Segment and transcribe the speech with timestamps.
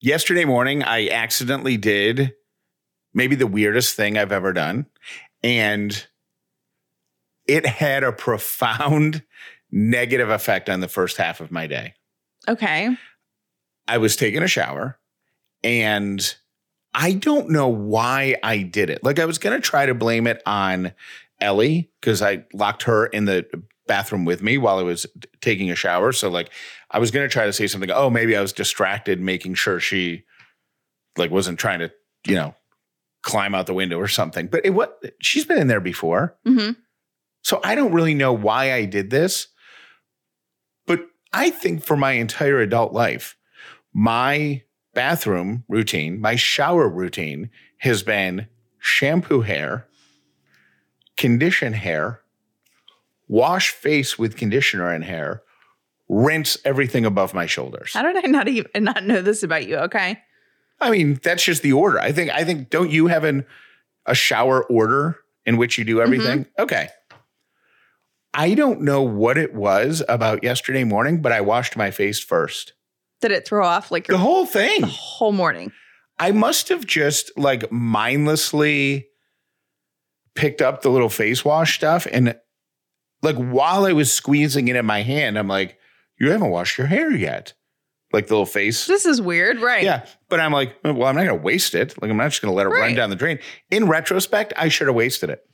[0.00, 2.34] yesterday morning, I accidentally did
[3.14, 4.86] maybe the weirdest thing I've ever done.
[5.42, 6.06] And
[7.46, 9.22] it had a profound
[9.70, 11.94] negative effect on the first half of my day.
[12.46, 12.96] Okay.
[13.86, 14.98] I was taking a shower
[15.62, 16.34] and
[16.94, 19.02] I don't know why I did it.
[19.02, 20.92] Like I was going to try to blame it on
[21.40, 23.46] Ellie because I locked her in the
[23.88, 25.06] bathroom with me while I was
[25.40, 26.12] taking a shower.
[26.12, 26.50] So like
[26.90, 29.80] I was going to try to say something, oh, maybe I was distracted making sure
[29.80, 30.24] she
[31.16, 31.90] like wasn't trying to,
[32.26, 32.54] you know,
[33.22, 34.46] climb out the window or something.
[34.46, 36.36] But it what she's been in there before.
[36.46, 36.70] hmm
[37.42, 39.48] So I don't really know why I did this.
[40.86, 41.00] But
[41.32, 43.36] I think for my entire adult life,
[43.92, 44.62] my
[44.94, 48.48] bathroom routine, my shower routine has been
[48.78, 49.86] shampoo hair,
[51.16, 52.20] condition hair,
[53.28, 55.42] wash face with conditioner and hair,
[56.08, 57.92] rinse everything above my shoulders.
[57.92, 59.76] How did I not even not know this about you?
[59.76, 60.18] Okay.
[60.80, 62.00] I mean, that's just the order.
[62.00, 63.44] I think I think don't you have an
[64.06, 66.02] a shower order in which you do mm-hmm.
[66.02, 66.46] everything?
[66.58, 66.88] Okay.
[68.34, 72.74] I don't know what it was about yesterday morning, but I washed my face first.
[73.20, 74.82] Did it throw off like The whole thing.
[74.82, 75.72] the whole morning?
[76.18, 79.08] I must have just like mindlessly
[80.34, 82.36] picked up the little face wash stuff and
[83.22, 85.78] like while I was squeezing it in my hand, I'm like,
[86.18, 87.54] you haven't washed your hair yet.
[88.12, 88.86] Like the little face.
[88.86, 89.82] This is weird, right?
[89.82, 90.06] Yeah.
[90.30, 92.00] But I'm like, well, I'm not going to waste it.
[92.00, 93.38] Like, I'm not just going to let it run down the drain.
[93.70, 95.44] In retrospect, I should have wasted it.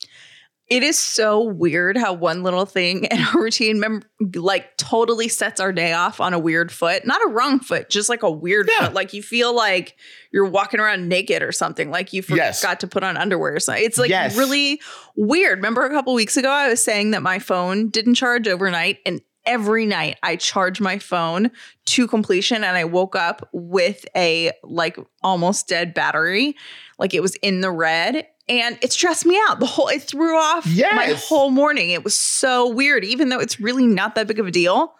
[0.68, 4.02] It is so weird how one little thing in our routine mem-
[4.34, 7.04] like totally sets our day off on a weird foot.
[7.06, 8.86] Not a wrong foot, just like a weird Yeah.
[8.86, 8.94] foot.
[8.94, 9.94] Like you feel like
[10.32, 11.90] you're walking around naked or something.
[11.90, 12.78] Like you forgot Yes.
[12.80, 13.84] to put on underwear or something.
[13.84, 14.36] It's like Yes.
[14.36, 14.80] really
[15.16, 15.58] weird.
[15.58, 19.20] Remember a couple weeks ago, I was saying that my phone didn't charge overnight and
[19.46, 21.50] every night I charge my phone
[21.84, 26.56] to completion and I woke up with a like almost dead battery.
[26.98, 29.60] Like it was in the red and it stressed me out.
[29.60, 31.90] The whole it threw off my whole morning.
[31.90, 34.94] It was so weird, even though it's really not that big of a deal.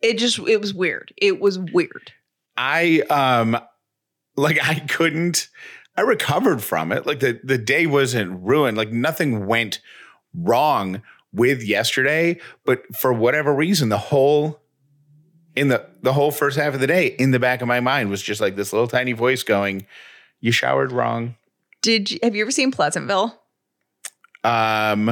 [0.00, 1.12] It just it was weird.
[1.16, 2.12] It was weird.
[2.56, 3.58] I, um,
[4.36, 5.48] like, I couldn't,
[5.96, 7.06] I recovered from it.
[7.06, 8.76] Like, the, the day wasn't ruined.
[8.76, 9.80] Like, nothing went
[10.34, 12.38] wrong with yesterday.
[12.64, 14.60] But for whatever reason, the whole,
[15.56, 18.10] in the, the whole first half of the day, in the back of my mind
[18.10, 19.86] was just like this little tiny voice going,
[20.40, 21.36] you showered wrong.
[21.84, 23.38] Did you have you ever seen Pleasantville?
[24.42, 25.10] Um,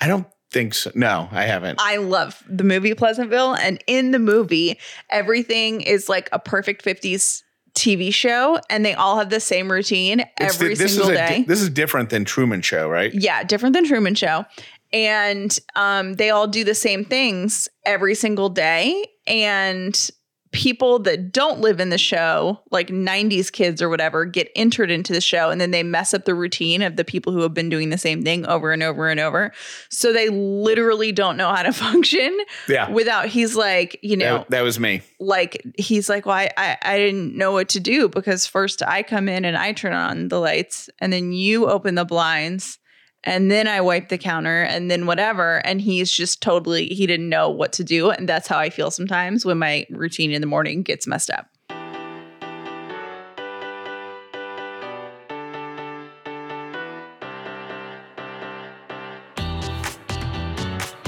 [0.00, 0.92] I don't think so.
[0.94, 1.80] No, I haven't.
[1.80, 3.54] I love the movie Pleasantville.
[3.54, 4.78] And in the movie,
[5.08, 7.42] everything is like a perfect 50s
[7.74, 11.38] TV show, and they all have the same routine It's every this single is day.
[11.38, 13.12] di- this is different than Truman Show, right?
[13.14, 14.44] yeah, different than Truman Show.
[14.92, 19.06] And um, they all do the same things every single day.
[19.26, 20.10] And
[20.52, 25.12] people that don't live in the show, like 90s kids or whatever, get entered into
[25.12, 27.68] the show and then they mess up the routine of the people who have been
[27.70, 29.50] doing the same thing over and over and over.
[29.88, 32.36] So they literally don't know how to function
[32.68, 35.02] Yeah, without, he's like, you know, that, that was me.
[35.18, 39.02] like he's like, well, I, I I didn't know what to do because first I
[39.02, 42.78] come in and I turn on the lights, and then you open the blinds,
[43.24, 45.64] and then I wipe the counter, and then whatever.
[45.64, 48.90] And he's just totally he didn't know what to do, and that's how I feel
[48.90, 51.48] sometimes when my routine in the morning gets messed up.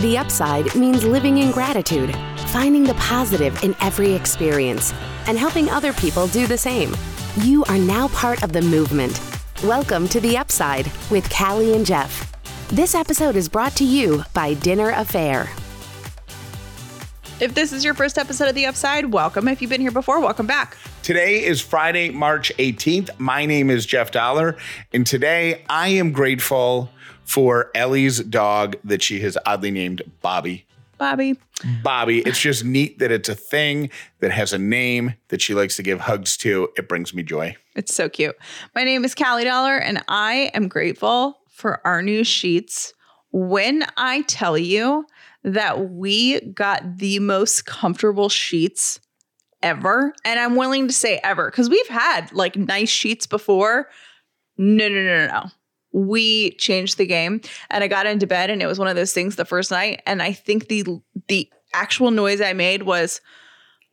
[0.05, 2.15] The upside means living in gratitude,
[2.49, 4.93] finding the positive in every experience,
[5.27, 6.95] and helping other people do the same.
[7.41, 9.34] You are now part of the movement.
[9.65, 12.31] Welcome to The Upside with Callie and Jeff.
[12.69, 15.49] This episode is brought to you by Dinner Affair.
[17.41, 19.49] If this is your first episode of the Upside, welcome.
[19.49, 20.77] If you've been here before, welcome back.
[21.03, 23.19] Today is Friday, March 18th.
[23.19, 24.59] My name is Jeff Dollar,
[24.93, 26.91] and today I am grateful
[27.25, 30.67] for Ellie's dog that she has oddly named Bobby.
[30.99, 31.39] Bobby.
[31.83, 32.21] Bobby.
[32.21, 33.91] It's just neat that it's a thing
[34.21, 36.69] that has a name that she likes to give hugs to.
[36.77, 37.57] It brings me joy.
[37.75, 38.37] It's so cute.
[38.75, 42.93] My name is Callie Dollar, and I am grateful for our new sheets.
[43.33, 45.07] When I tell you
[45.43, 49.01] that we got the most comfortable sheets
[49.63, 53.89] ever, and I'm willing to say ever, because we've had like nice sheets before.
[54.57, 55.51] No, no, no, no, no.
[55.95, 59.13] We changed the game, and I got into bed, and it was one of those
[59.13, 60.85] things the first night, and I think the
[61.29, 63.21] the actual noise I made was,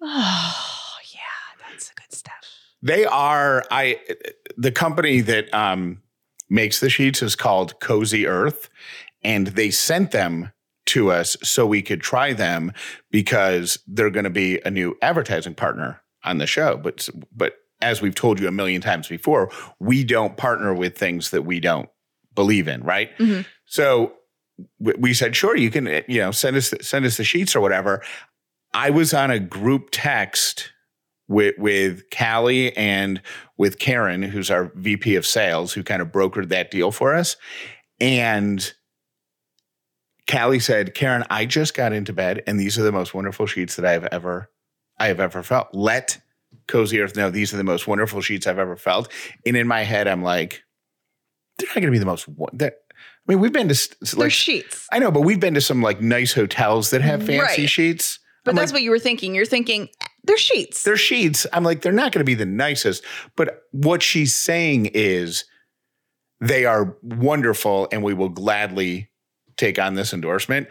[0.01, 2.33] oh yeah, that's the good stuff.
[2.81, 3.99] They are I
[4.57, 6.01] the company that um
[6.49, 8.69] makes the sheets is called Cozy Earth
[9.23, 10.51] and they sent them
[10.87, 12.73] to us so we could try them
[13.09, 18.01] because they're going to be a new advertising partner on the show but but as
[18.01, 21.89] we've told you a million times before, we don't partner with things that we don't
[22.35, 23.15] believe in, right?
[23.17, 23.45] Mhm.
[23.65, 24.13] So
[24.79, 28.03] we said, sure, you can, you know, send us send us the sheets or whatever.
[28.73, 30.71] I was on a group text
[31.27, 33.21] with with Callie and
[33.57, 37.37] with Karen, who's our VP of sales, who kind of brokered that deal for us.
[37.99, 38.73] And
[40.29, 43.75] Callie said, Karen, I just got into bed and these are the most wonderful sheets
[43.75, 44.49] that I have ever
[44.99, 45.69] I have ever felt.
[45.73, 46.19] Let
[46.67, 49.11] Cozy Earth know these are the most wonderful sheets I've ever felt.
[49.45, 50.63] And in my head, I'm like,
[51.57, 52.71] they're not gonna be the most I
[53.27, 54.87] mean, we've been to s- They're like sheets.
[54.91, 57.69] I know, but we've been to some like nice hotels that have fancy Right.
[57.69, 58.19] sheets.
[58.43, 59.35] But I'm that's like, what you were thinking.
[59.35, 59.89] You're thinking
[60.23, 60.83] they're sheets.
[60.83, 61.45] they're sheets.
[61.53, 63.03] I'm like, they're not going to be the nicest.
[63.35, 65.45] But what she's saying is
[66.39, 69.09] they are wonderful and we will gladly
[69.57, 70.67] take on this endorsement.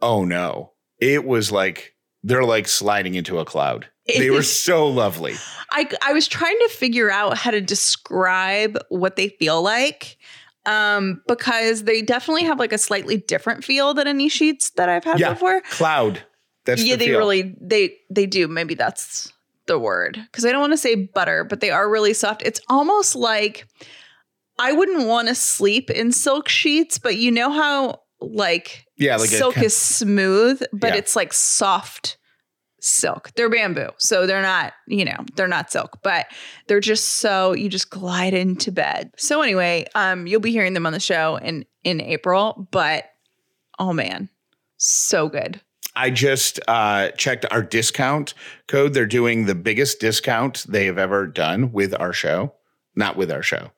[0.00, 0.72] Oh no.
[0.98, 3.88] It was like they're like sliding into a cloud.
[4.18, 5.34] They were so lovely.
[5.72, 10.16] I I was trying to figure out how to describe what they feel like.
[10.66, 15.04] Um, because they definitely have like a slightly different feel than any sheets that I've
[15.04, 15.32] had Yeah.
[15.32, 15.62] before.
[15.70, 16.22] Cloud.
[16.66, 17.18] That's yeah, the they feel.
[17.18, 18.46] really they they do.
[18.46, 19.32] Maybe that's
[19.66, 20.18] the word.
[20.30, 22.42] Because I don't want to say butter, but they are really soft.
[22.44, 23.66] It's almost like
[24.58, 29.30] I wouldn't want to sleep in silk sheets, but you know how like yeah, like
[29.30, 30.96] silk is smooth, but Yeah.
[30.98, 32.18] it's like soft
[32.80, 33.30] silk.
[33.34, 36.26] They're bamboo, so they're not, you know, they're not silk, but
[36.66, 39.12] they're just so you just glide into bed.
[39.16, 43.04] So anyway, um, you'll be hearing them on the show in in April, but
[43.78, 44.28] oh man,
[44.76, 45.60] so good.
[45.96, 48.34] I just uh, checked our discount
[48.68, 48.94] code.
[48.94, 52.54] They're doing the biggest discount they have ever done with our show.
[52.94, 53.70] Not with our show.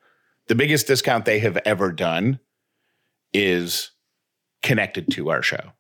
[0.49, 2.41] The biggest discount they have ever done
[3.33, 3.93] is
[4.63, 5.73] connected to our show.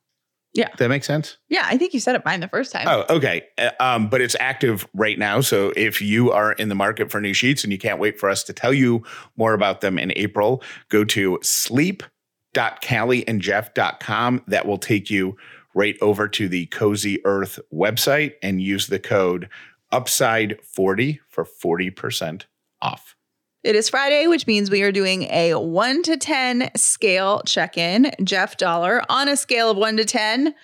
[0.54, 0.68] Yeah.
[0.76, 1.38] That makes sense?
[1.48, 2.86] Yeah, I think you said it mine the first time.
[2.86, 3.42] Oh, okay.
[3.56, 5.40] Uh, Um, but it's active right now.
[5.40, 8.28] So if you are in the market for new sheets and you can't wait for
[8.28, 9.02] us to tell you
[9.36, 14.42] more about them in April, go to sleep.callieandjeff.com.
[14.46, 15.36] That will take you
[15.74, 19.48] right over to the Cozy Earth website and use the code
[19.90, 22.44] upside40 for 40%
[22.80, 23.16] off.
[23.64, 28.10] It is Friday, which means we are doing a one to 10 scale check in.
[28.24, 30.54] Jeff Dollar, on a scale of one to 10,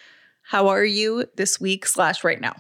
[0.43, 2.57] how are you this week slash right now?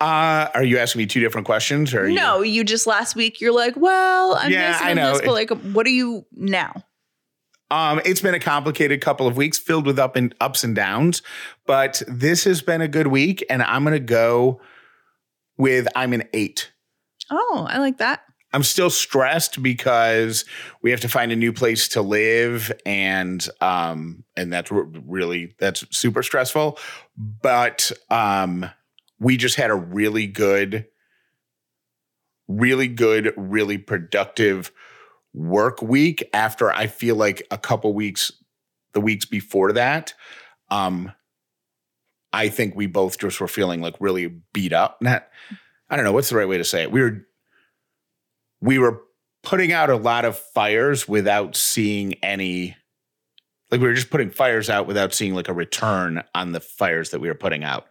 [0.00, 3.16] Uh, are you asking me two different questions or are you- no, you just last
[3.16, 5.12] week, you're like, well, I'm Yeah, missing I know.
[5.12, 6.84] this, but like, what are you now?
[7.70, 11.22] Um, it's been a complicated couple of weeks filled with up and ups and downs,
[11.66, 14.60] but this has been a good week, and I'm gonna go
[15.58, 16.70] with I'm an eight.
[17.30, 18.22] Oh, I like that.
[18.52, 20.44] I'm still stressed because
[20.80, 25.54] we have to find a new place to live, and um, and that's re- really
[25.58, 26.78] that's super stressful.
[27.16, 28.70] But um,
[29.20, 30.86] we just had a really good,
[32.46, 34.72] really good, really productive
[35.34, 36.28] work week.
[36.32, 38.32] After I feel like a couple weeks,
[38.94, 40.14] the weeks before that,
[40.70, 41.12] um,
[42.32, 45.02] I think we both just were feeling like really beat up.
[45.02, 45.28] Not,
[45.90, 46.90] I don't know what's the right way to say it.
[46.90, 47.26] We were
[48.60, 49.02] we were
[49.42, 52.76] putting out a lot of fires without seeing any
[53.70, 57.10] like we were just putting fires out without seeing like a return on the fires
[57.10, 57.86] that we were putting out.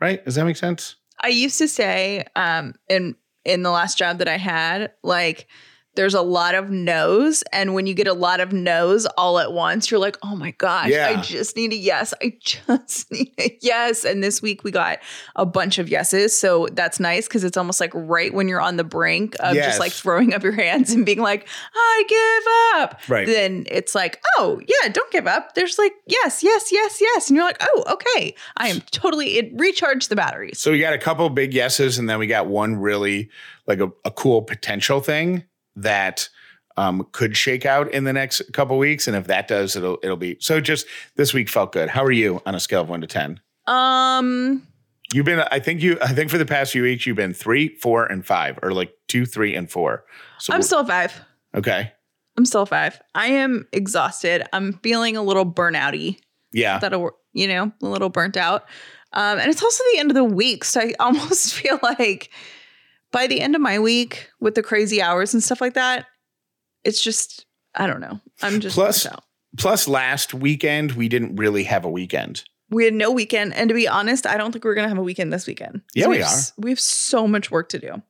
[0.00, 0.24] Right?
[0.24, 0.96] Does that make sense?
[1.22, 5.48] I used to say um in in the last job that I had, like
[5.96, 7.42] there's a lot of no's.
[7.52, 10.50] And when you get a lot of no's all at once, you're like, oh my
[10.52, 12.12] gosh, I just need a yes.
[12.22, 14.04] I just need a yes.
[14.04, 14.98] And this week we got
[15.36, 16.36] a bunch of yeses.
[16.36, 19.66] So that's nice because it's almost like right when you're on the brink of Yes.
[19.66, 23.00] just like throwing up your hands and being like, I give up.
[23.08, 25.54] right Then it's like, oh, yeah, don't give up.
[25.54, 27.28] There's like, yes, yes, yes, yes.
[27.28, 28.34] And you're like, oh, okay.
[28.56, 30.58] I am totally, it recharged the batteries.
[30.58, 33.30] so we got a couple big yeses and then we got one really
[33.66, 35.44] like a, a cool potential thing
[35.76, 36.28] that
[36.76, 40.16] um, could shake out in the next couple weeks and if that does it'll it'll
[40.16, 43.00] be so just this week felt good how are you on a scale of 1
[43.00, 44.66] to 10 Um,
[45.12, 47.76] You've been, I think you, I think for the past few weeks, you've been three,
[47.76, 50.04] four, and five, or like two, three, and four.
[50.40, 51.12] So I'm still five.
[51.54, 51.92] okay.
[52.36, 53.00] I'm still five.
[53.14, 54.42] I am exhausted.
[54.52, 56.18] I'm feeling a little burnouty.
[56.52, 56.80] Yeah.
[56.80, 58.62] That'll, you know, a little burnt out.
[59.12, 62.30] Um, and it's also the end of the week, so I almost feel like
[63.14, 66.06] by the end of my week with the crazy hours and stuff like that,
[66.84, 68.20] it's just I don't know.
[68.42, 69.24] I'm just Plus- out.
[69.56, 72.42] Plus, last weekend we didn't really have a weekend.
[72.70, 75.02] We had no weekend, and to be honest, I don't think we're gonna have a
[75.02, 75.82] weekend this weekend.
[75.94, 76.40] Yeah, we have are.
[76.58, 78.02] We have so much work to do.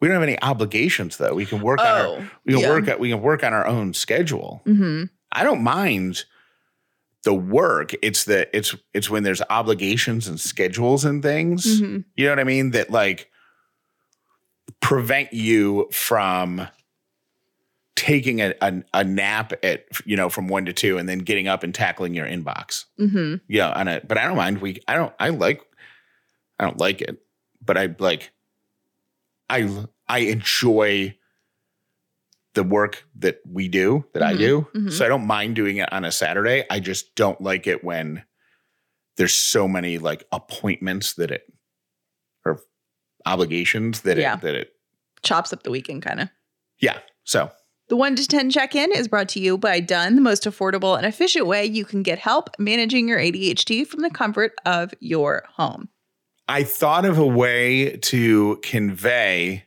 [0.00, 1.34] We don't have any obligations though.
[1.34, 2.68] We can work on our, Oh, we can yeah.
[2.70, 4.62] work at, we can work on our own schedule.
[4.64, 6.24] hmm I don't mind
[7.24, 7.92] the work.
[8.00, 11.80] It's the it's it's when there's obligations and schedules and things.
[11.80, 12.70] hmm You know what I mean?
[12.70, 13.30] That like
[14.80, 16.66] prevent you from
[17.96, 21.48] taking a, a, a nap at you know from one to two and then getting
[21.48, 22.84] up and tackling your inbox.
[22.96, 24.60] Hmm yeah on it but i don't mind.
[24.60, 25.62] We i don't i like
[26.60, 27.20] i don't like it
[27.64, 28.30] but i like
[29.50, 29.68] i
[30.08, 31.16] i enjoy
[32.54, 34.66] the work that we do that i Mhm, do.
[34.74, 34.92] Mhm.
[34.92, 36.64] so i don't mind doing it on a saturday.
[36.70, 38.22] I just don't like it when
[39.16, 41.42] there's so many like appointments that it
[43.32, 44.34] obligations that Yeah.
[44.34, 44.72] it that it
[45.22, 46.28] Chops up the weekend, kind of.
[46.80, 47.50] yeah so
[47.88, 50.96] The 1 to 10 check in is brought to you by Done, the most affordable
[50.96, 55.44] and efficient way you can get help managing your ADHD from the comfort of your
[55.56, 55.88] home.
[56.46, 59.64] I thought of a way to convey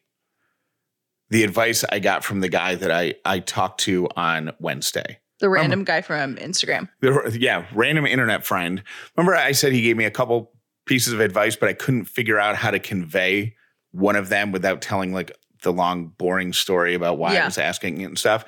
[1.29, 5.19] the advice I got from the guy that I I talked to on Wednesday.
[5.39, 6.89] The random guy from Instagram.
[7.01, 8.83] The- yeah, random internet friend.
[9.15, 10.51] Remember I said he gave me a couple
[10.91, 13.55] pieces of advice, but I couldn't figure out how to convey
[13.91, 15.31] one of them without telling like
[15.61, 18.43] the long boring story about why I was asking and stuff.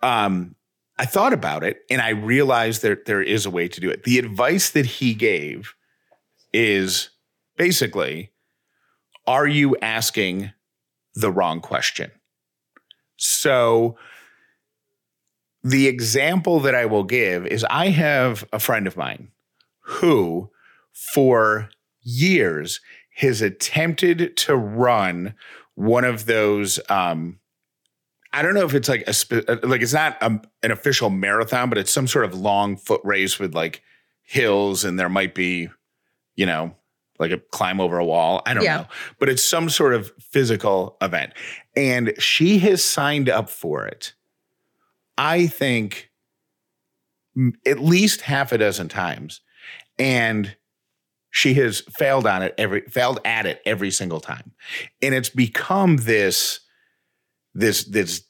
[0.00, 0.54] Um
[0.96, 4.04] I thought about it and I realized that there is a way to do it.
[4.04, 5.74] The advice that he gave
[6.52, 7.10] is
[7.56, 8.30] basically
[9.26, 10.52] are you asking
[11.16, 12.12] the wrong question?
[13.16, 13.96] So
[15.64, 19.32] the example that I will give is I have a friend of mine
[19.80, 20.50] who
[20.92, 21.70] for
[22.08, 22.80] years
[23.16, 25.34] has attempted to run
[25.74, 27.38] one of those um
[28.32, 31.68] I don't know if it's like a spe- like it's not a, an official marathon
[31.68, 33.82] but it's some sort of long foot race with like
[34.22, 35.68] hills and there might be
[36.36, 36.74] you know
[37.18, 38.42] like a climb over a wall.
[38.46, 38.76] I don't Yeah.
[38.76, 38.86] know.
[39.18, 41.32] But it's some sort of physical event.
[41.74, 44.14] And she has signed up for it
[45.16, 46.10] I think
[47.66, 49.40] at least half a dozen times.
[49.98, 50.56] And
[51.38, 54.50] she has failed on it every failed at it every single time.
[55.00, 56.58] And it's become this
[57.54, 58.24] this this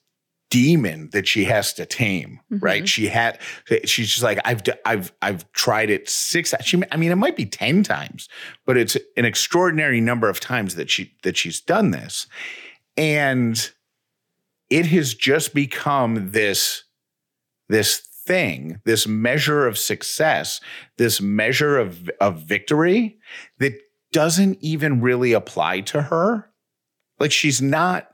[0.51, 2.59] demon that she has to tame Mhm.
[2.63, 2.89] right?
[2.89, 3.39] She had
[3.87, 7.45] she's just like i've i've i've tried it six she i mean it might be
[7.45, 8.29] 10 times
[8.65, 12.27] but it's an extraordinary number of times that she that she's done this.
[12.97, 13.71] And
[14.71, 16.85] it has just become this
[17.71, 20.61] this thing this measure of success
[20.99, 23.19] this measure of of victory
[23.59, 23.73] that
[24.13, 26.51] doesn't even really apply to her.
[27.19, 28.09] Like she's not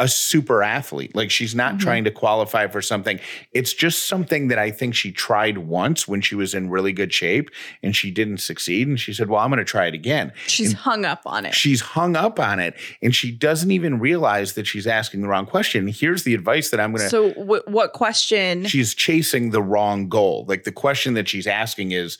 [0.00, 1.80] a super athlete like she's not Mhm.
[1.80, 3.20] trying to qualify for something
[3.52, 7.12] it's just something that i think she tried once when she was in really good
[7.12, 7.50] shape
[7.82, 10.72] and she didn't succeed and she said well i'm going to try it again She's
[10.72, 11.54] hung up on it.
[11.54, 15.46] She's hung up on it and she doesn't even realize that she's asking the wrong
[15.46, 15.86] question.
[15.86, 18.64] Here's the advice that I'm going to So, wh- what question?
[18.66, 20.44] She's chasing the wrong goal.
[20.48, 22.18] Like the question that she's asking is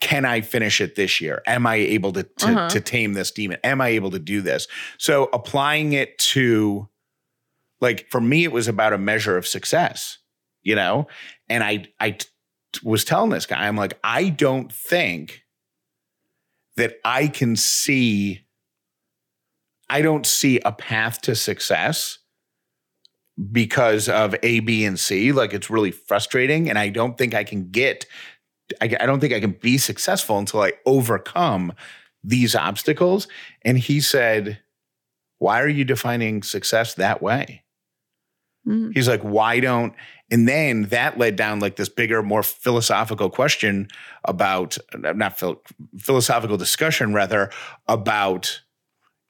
[0.00, 1.42] can I finish it this year?
[1.46, 2.68] Am I able to to, Uh-huh.
[2.70, 3.58] to tame this demon?
[3.62, 4.66] Am I able to do this?
[4.98, 6.88] So applying it to
[7.82, 10.18] like for me it was about a measure of success,
[10.62, 11.08] you know?
[11.50, 12.28] And I I t-
[12.82, 15.42] was telling this guy I'm like I don't think
[16.76, 18.46] that I can see
[19.90, 22.18] I don't see a path to success
[23.50, 25.32] because of A, B, and C.
[25.32, 26.68] Like it's really frustrating.
[26.68, 28.06] And I don't think I can get,
[28.80, 31.72] I, I don't think I can be successful until I overcome
[32.24, 33.28] these obstacles.
[33.62, 34.60] And he said,
[35.38, 37.61] Why are you defining success that way?
[38.66, 38.92] Mm.
[38.94, 39.94] He's like, Why don't,
[40.30, 43.88] and then that led down like this bigger, more philosophical question
[44.24, 45.62] about, not phil-
[45.98, 47.50] philosophical discussion, rather,
[47.88, 48.62] about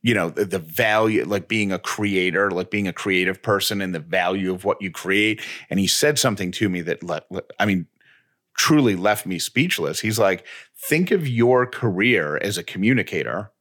[0.02, 3.94] you know the, the value like being a creator like being a creative person and
[3.94, 7.42] the value of what you create and he said something to me that le- le-
[7.58, 7.86] i mean
[8.56, 10.44] truly left me speechless he's like
[10.76, 13.52] think of your career as a communicator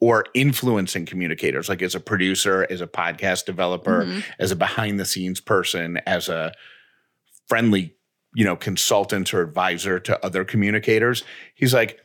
[0.00, 4.22] or influencing communicators like as a producer as a podcast developer Mhm.
[4.38, 6.52] as a behind the scenes person as a
[7.48, 7.94] friendly
[8.34, 11.24] you know consultant or advisor to other communicators
[11.54, 11.98] he's like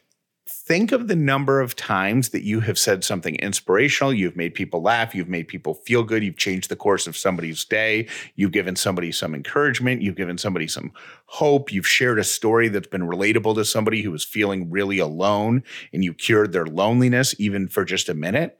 [0.47, 4.81] think of the number of times that you have said something inspirational you've made people
[4.81, 8.75] laugh you've made people feel good you've changed the course of somebody's day you've given
[8.75, 10.91] somebody some encouragement you've given somebody some
[11.33, 15.63] hope you've shared a story that's been relatable to somebody who was feeling really alone
[15.91, 18.57] and you cured their loneliness even for just a minute.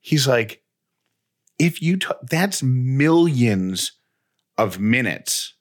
[0.00, 0.62] He's like
[1.58, 3.92] if you t- that's millions
[4.56, 5.54] of minutes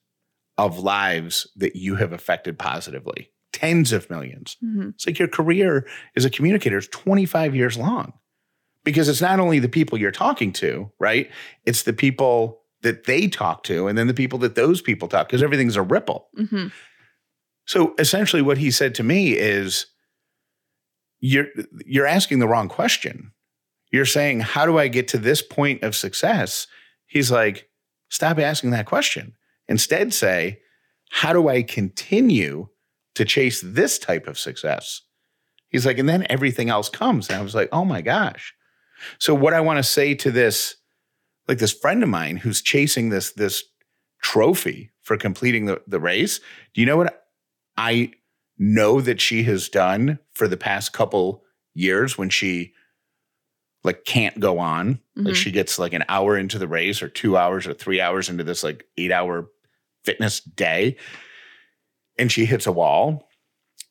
[0.58, 4.90] of lives that you have affected positively tens of millions Mhm.
[4.96, 8.14] it's like your career as a communicator is 25 years long
[8.84, 11.30] because it's not only the people you're talking to right
[11.66, 15.28] it's the people that they talk to and then the people that those people talk
[15.28, 16.72] because everything's a ripple Mhm.
[17.66, 19.86] so essentially what he said to me is
[21.20, 21.48] you're
[21.86, 23.32] you're asking the wrong question
[23.92, 26.68] you're saying, How do I get to this point of success?
[27.06, 27.70] He's like,
[28.10, 29.34] Stop asking that question.
[29.70, 30.60] Instead, say,
[31.12, 32.68] How do I continue
[33.16, 35.02] to chase this type of success?
[35.70, 37.30] He's like, And then everything else comes.
[37.30, 38.54] And I was like, Oh my gosh.
[39.20, 40.76] So, what I want to say to this,
[41.48, 43.64] like this friend of mine who's chasing this, this
[44.22, 46.40] trophy for completing the, the race,
[46.74, 47.26] do you know what
[47.78, 48.12] I
[48.58, 51.44] know that she has done for the past couple
[51.74, 52.74] years when she
[53.84, 55.00] like can't go on.
[55.18, 55.26] Mhm.
[55.28, 58.30] Like she gets like an hour into the race or two hours or three hours
[58.30, 59.50] into this like eight hour
[60.04, 60.98] fitness day
[62.18, 63.28] and she hits a wall.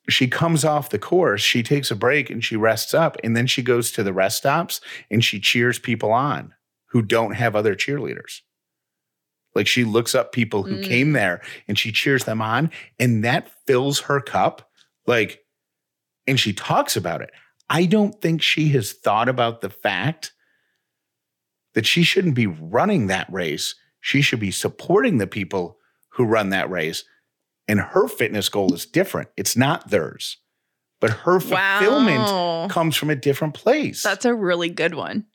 [0.09, 3.17] She comes off the course, she takes a break and she rests up.
[3.25, 6.53] And then she goes to the rest stops and she cheers people on
[6.89, 8.41] who don't have other cheerleaders.
[9.55, 10.85] Like she looks up people who Mm.
[10.85, 14.69] came there and she cheers them on, and that fills her cup.
[15.07, 15.45] Like,
[16.27, 17.31] and she talks about it.
[17.71, 20.33] I don't think she has thought about the fact
[21.75, 23.75] that she shouldn't be running that race.
[24.01, 25.79] She should be supporting the people
[26.11, 27.05] who run that race.
[27.67, 29.29] And her fitness goal is different.
[29.37, 30.37] It's not theirs,
[31.01, 32.69] but her fulfillment Wow.
[32.71, 35.27] comes from a different place That's a really good one.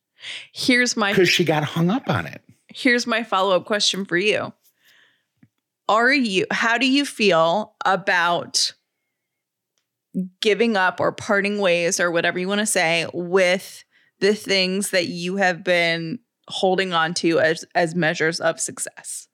[0.53, 2.41] Here's my because she got hung up on it.
[2.67, 4.53] here's my follow-up question for you.
[5.87, 8.73] Are you how do you feel about
[10.41, 13.83] giving up or parting ways or whatever you want to say with
[14.19, 19.28] the things that you have been holding on to as as measures of success?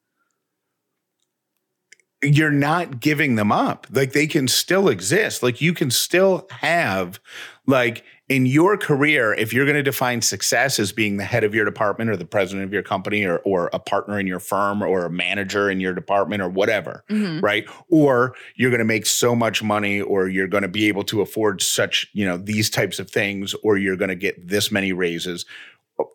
[2.25, 3.87] You're not giving them up.
[3.91, 5.43] Like they can still exist.
[5.43, 7.19] Like you can still have,
[7.67, 11.53] like in your career, if you're going to define success as being the head of
[11.53, 14.81] your department or the president of your company or, or a partner in your firm
[14.81, 17.41] or a manager in your department or whatever, Mhm.
[17.43, 17.67] right?
[17.89, 21.21] Or you're going to make so much money or you're going to be able to
[21.21, 24.91] afford such, you know, these types of things or you're going to get this many
[24.91, 25.45] raises.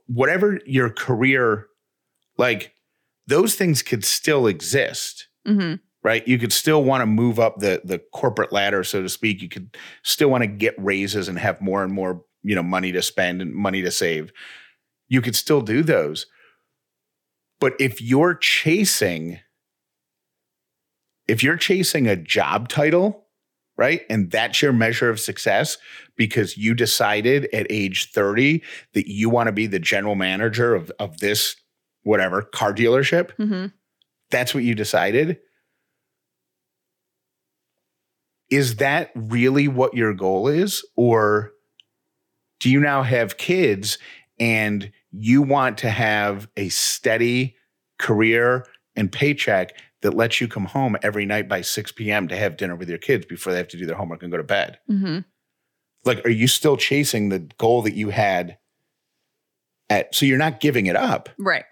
[0.06, 1.66] Whatever your career,
[2.36, 2.74] like
[3.28, 5.78] those things could still exist Mhm.
[6.02, 6.26] Right?
[6.26, 9.43] You could still want to move up the the corporate ladder, so to speak.
[9.43, 12.93] You could still want to get raises and have more and more, you know, money
[12.93, 14.32] to spend and money to save.
[15.08, 16.26] You could still do those.
[17.60, 19.41] But if you're chasing
[21.28, 23.26] if you're chasing a job title,
[23.76, 24.02] right?
[24.10, 25.78] And that's your measure of success
[26.17, 28.63] because you decided at age 30
[28.95, 31.54] that you want to be the general manager of of this
[32.02, 33.73] whatever car dealership, Mhm.
[34.30, 35.39] that's what you decided.
[38.50, 40.84] Is that really what your goal is?
[40.97, 41.52] Or
[42.58, 43.99] do you now have kids
[44.39, 47.56] and you want to have a steady
[47.99, 52.26] career and paycheck that lets you come home every night by 6 p.m.
[52.28, 54.39] to have dinner with your kids before they have to do their homework and go
[54.39, 54.78] to bed?
[54.91, 55.25] Mhm.
[56.04, 58.56] Like, are you still chasing the goal that you had
[59.91, 60.15] at?
[60.15, 61.28] So you're not giving it up.
[61.39, 61.65] Right.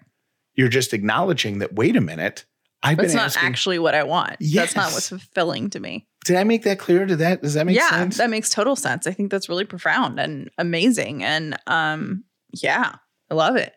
[0.53, 2.45] You're just acknowledging that, wait a minute,
[2.81, 3.47] I've That's not asking.
[3.47, 4.37] actually what I want.
[4.39, 6.07] That's not what's fulfilling to me.
[6.25, 7.05] Did I make that clear?
[7.05, 8.17] Did that does that make yeah, sense?
[8.17, 9.07] that makes total sense.
[9.07, 11.23] I think that's really profound and amazing.
[11.23, 12.95] And um, yeah,
[13.29, 13.73] I love it.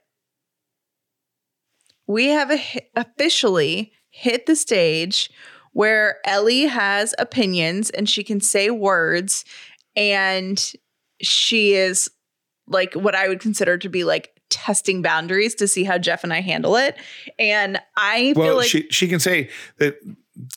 [2.07, 2.61] We have a,
[2.97, 5.31] officially hit the stage
[5.73, 9.45] where Ellie has opinions and she can say words,
[9.97, 10.73] and
[11.21, 12.11] she is
[12.67, 16.33] like what I would consider to be like testing boundaries to see how Jeff and
[16.33, 16.97] I handle it.
[17.39, 19.97] And I feel well, like she she can say that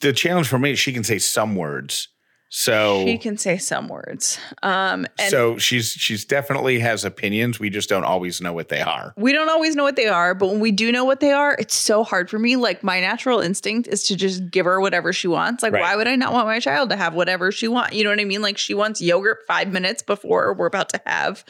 [0.01, 2.10] the challenge for me is she can say some words.
[2.49, 4.39] So she can say some words.
[4.63, 7.60] Um, and so she's she's definitely has opinions.
[7.60, 9.13] We just don't always know what they are.
[9.17, 11.55] we don't always know what they are, but when we do know what they are,
[11.60, 12.55] it's so hard for me.
[12.55, 15.63] Like my natural instinct is to just give her whatever she wants.
[15.63, 15.81] Like, Right.
[15.81, 17.93] why would I not want my child to have whatever she wants?
[17.95, 18.43] You know what I mean?
[18.43, 21.43] Like she wants yogurt five minutes before we're about to have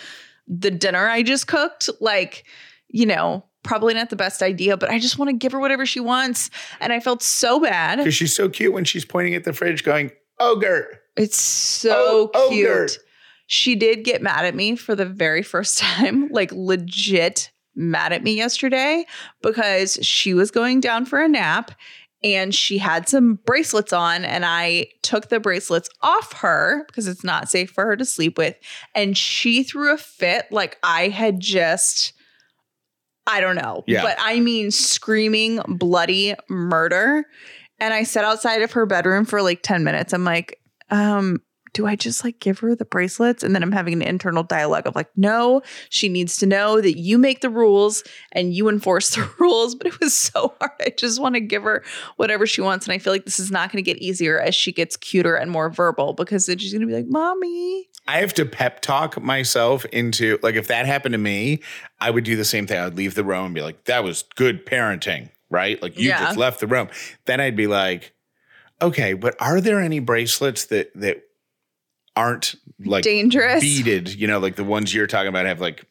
[0.47, 1.89] the dinner I just cooked.
[1.99, 2.45] Like,
[2.89, 5.85] you know, probably not the best idea, but I just want to give her whatever
[5.85, 6.49] she wants.
[6.79, 7.97] And I felt so bad.
[7.97, 12.49] Because she's so cute when she's pointing at the fridge, going, "Ogre." It's so Oh,
[12.51, 12.69] cute.
[12.69, 12.87] ogre.
[13.47, 18.23] She did get mad at me for the very first time, like legit mad at
[18.23, 19.05] me yesterday
[19.41, 21.71] because she was going down for a nap
[22.25, 27.23] and she had some bracelets on and I took the bracelets off her because it's
[27.23, 28.57] not safe for her to sleep with
[28.95, 32.11] and she threw a fit like I had just
[33.27, 34.01] I don't know, Yeah.
[34.03, 37.25] but I mean screaming bloody murder
[37.79, 40.13] and I sat outside of her bedroom for like 10 minutes.
[40.13, 40.59] I'm like,
[40.89, 41.41] um,
[41.75, 43.43] do I just like give her the bracelets?
[43.43, 46.97] And then I'm having an internal dialogue of like, no, she needs to know that
[46.97, 49.75] you make the rules and you enforce the rules.
[49.75, 50.71] But it was so hard.
[50.79, 51.83] I just want to give her
[52.15, 52.87] whatever she wants.
[52.87, 55.35] And I feel like this is not going to get easier as she gets cuter
[55.35, 57.89] and more verbal because then she's going to be like, mommy.
[58.07, 61.59] I have to pep talk myself into like if that happened to me,
[61.99, 62.79] I would do the same thing.
[62.79, 65.81] I would leave the room and be like, that was good parenting, right?
[65.81, 66.23] Like you Yeah.
[66.23, 66.87] just left the room.
[67.25, 68.13] Then I'd be like,
[68.81, 71.23] okay, but are there any bracelets that that
[72.15, 73.61] aren't like Dangerous.
[73.61, 75.85] beaded, you know, like the ones you're talking about have like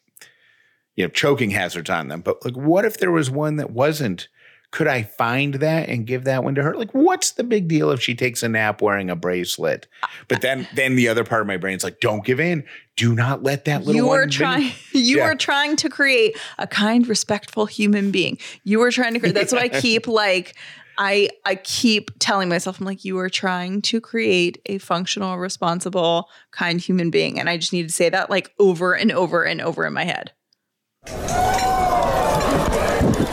[0.97, 2.21] you know, choking hazards on them.
[2.21, 4.29] But like what if there was one that wasn't?
[4.71, 6.75] Could I find that and give that one to her?
[6.77, 9.87] Like, what's the big deal if she takes a nap wearing a bracelet?
[10.27, 12.65] But then, then the other part of my brain's like, "Don't give in.
[12.97, 15.27] Do not let that little you one." are trying you Yeah.
[15.27, 19.53] are trying to create a kind respectful human being you are trying to create that's
[19.53, 20.57] what i keep like
[20.99, 26.29] i i keep telling myself i'm like you are trying to create a functional responsible
[26.51, 29.61] kind human being and i just need to say that like over and over and
[29.61, 30.33] over in my head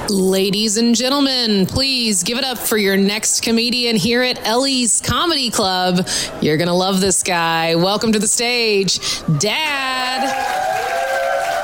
[0.10, 5.50] Ladies and gentlemen, please give it up for your next comedian here at Ellie's Comedy
[5.50, 6.06] Club.
[6.42, 7.76] You're going to love this guy.
[7.76, 9.00] Welcome to the stage,
[9.40, 10.28] Dad.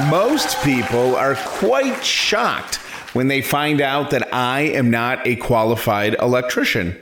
[0.09, 2.79] Most people are quite shocked
[3.17, 6.95] when they find out that I am not a qualified electrician.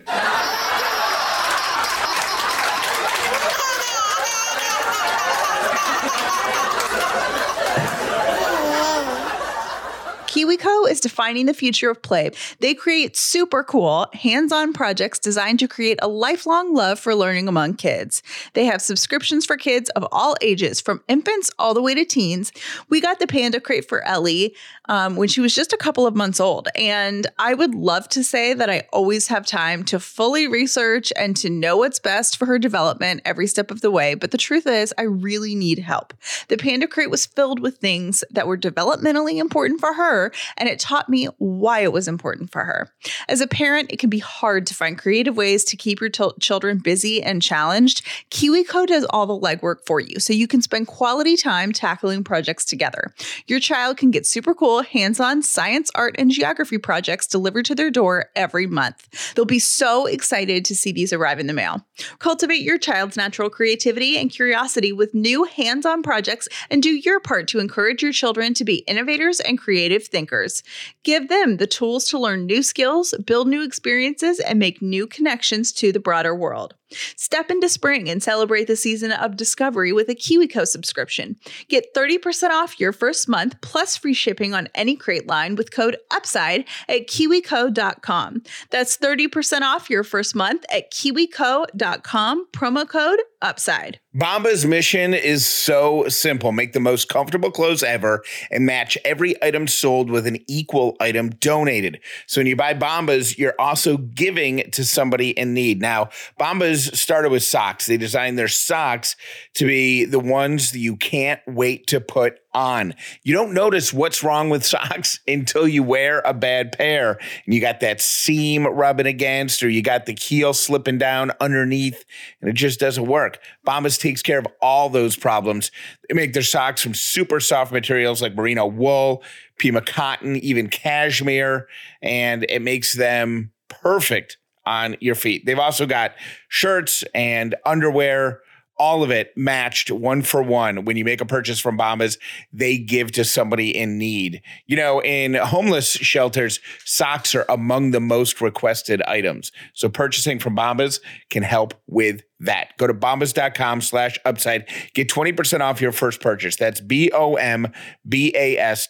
[10.36, 12.30] KiwiCo is defining the future of play.
[12.60, 17.48] They create super cool, hands on projects designed to create a lifelong love for learning
[17.48, 18.21] among kids.
[18.52, 22.52] They have subscriptions for kids of all ages, from infants all the way to teens.
[22.89, 24.54] We got the Panda Crate for Ellie
[24.89, 26.67] um, when she was just a couple of months old.
[26.76, 31.38] And I would love to say that I always have time to fully research and
[31.38, 34.15] to know what's best for her development every step of the way.
[34.15, 36.13] But the truth is, I really need help.
[36.50, 40.25] The Panda Crate was filled with things that were developmentally important for her,
[40.58, 42.90] and it taught me why it was important for her.
[43.28, 46.36] As a parent, it can be hard to find creative ways to keep your til-
[46.40, 48.06] children busy and challenged.
[48.32, 52.66] KiwiCo does all the legwork for you, so you can spend quality time tackling projects
[52.66, 53.14] together.
[53.48, 57.76] Your child can get super cool, hands on science, art, and geography projects delivered to
[57.76, 59.34] their door every month.
[59.36, 61.86] They'll be so excited to see these arrive in the mail.
[62.20, 67.20] Cultivate your child's natural creativity and curiosity with new hands on projects and do your
[67.20, 70.63] part to encourage your children to be innovators and creative thinkers.
[71.04, 75.73] Give them the tools to learn new skills, build new experiences, and make new connections
[75.73, 76.73] to the broader world.
[77.17, 81.36] Step into spring and celebrate the season of discovery with a KiwiCo subscription.
[81.67, 85.97] Get 30% off your first month plus free shipping on any crate line with code
[86.13, 88.41] UPSIDE at kiwico.com.
[88.69, 93.99] That's 30% off your first month at kiwico.com, promo code UPSIDE.
[94.15, 99.67] Bombas' mission is so simple make the most comfortable clothes ever and match every item
[99.67, 101.99] sold with an equal item donated.
[102.25, 105.82] So when you buy Bombas, you're also giving to somebody in need.
[105.82, 107.88] Now, Bombas started with socks.
[107.88, 109.17] They designed their socks
[109.56, 112.96] to be the ones that you can't wait to put on.
[113.24, 117.62] You don't notice what's wrong with socks until you wear a bad pair and you
[117.62, 122.06] got that seam rubbing against or you got the heel slipping down underneath
[122.41, 123.39] and it just doesn't work.
[123.68, 125.70] Bombas takes care of all those problems.
[126.08, 129.22] They make their socks from super soft materials like merino wool,
[129.60, 131.68] Pima cotton, even cashmere,
[132.02, 135.46] and it makes them perfect on your feet.
[135.46, 136.13] They've also got
[136.48, 138.41] shirts and underwear
[138.78, 140.86] all of it matched one for one.
[140.86, 142.18] When you make a purchase from Bombas,
[142.52, 144.42] they give to somebody in need.
[144.66, 149.52] You know, in homeless shelters, socks are among the most requested items.
[149.74, 152.78] So purchasing from Bombas can help with that.
[152.78, 154.68] Go to bombas.com slash upside.
[154.94, 156.56] Get 20% off your first purchase.
[156.56, 157.28] That's B-O-M-B-A-S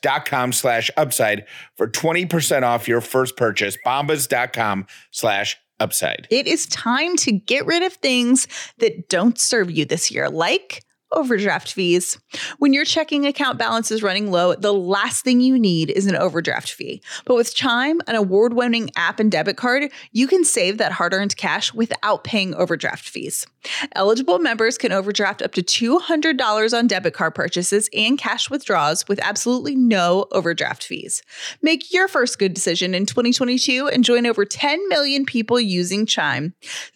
[0.01, 1.45] dot com slash upside
[1.77, 3.77] for 20% off your first purchase.
[3.85, 6.27] Bombas.com slash upside.
[6.29, 8.47] It is time to get rid of things
[8.79, 12.19] that don't serve you this year, like overdraft fees.
[12.57, 16.15] When your checking account balance is running low, the last thing you need is an
[16.15, 17.01] overdraft fee.
[17.25, 21.13] But with Chime, an award winning app and debit card, you can save that hard
[21.13, 23.45] earned cash without paying overdraft fees.
[23.93, 29.19] Eligible members can overdraft up to $200 on debit card purchases and cash withdrawals with
[29.23, 31.23] absolutely no overdraft fees.
[31.61, 36.53] Make your first good decision in 2022 and join over 10 million people using Chime.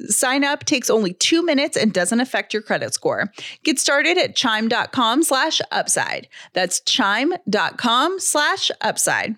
[0.07, 3.31] Sign up takes only two minutes and doesn't affect your credit score.
[3.63, 6.27] Get started at chime.com slash upside.
[6.53, 9.35] That's chime.com slash upside.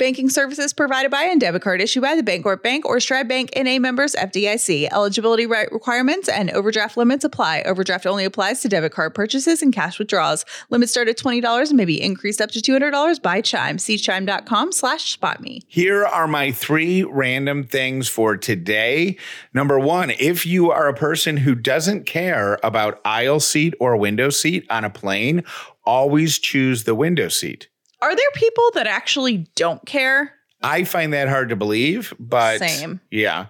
[0.00, 3.50] Banking services provided by and debit card issued by the Bancorp Bank or Stride Bank
[3.54, 4.90] and a members FDIC.
[4.90, 7.60] Eligibility requirements and overdraft limits apply.
[7.66, 10.46] Overdraft only applies to debit card purchases and cash withdrawals.
[10.70, 13.76] Limits start at $20 and may be increased up to $200 by Chime.
[13.76, 15.60] See chime.com slash spot me.
[15.68, 19.18] Here are my three random things for today.
[19.52, 24.30] Number one, if you are a person who doesn't care about aisle seat or window
[24.30, 25.44] seat on a plane,
[25.84, 27.68] always choose the window seat.
[28.02, 30.32] Are there people that actually don't care?
[30.62, 33.00] I find that hard to believe, but Same.
[33.10, 33.46] Yeah.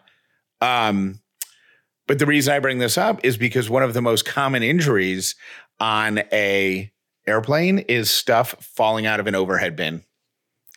[0.61, 1.21] Um,
[2.07, 5.35] but the reason I bring this up is because one of the most common injuries
[5.79, 6.91] on a
[7.27, 10.03] airplane is stuff falling out of an overhead bin,